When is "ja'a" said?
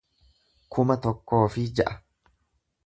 1.81-1.95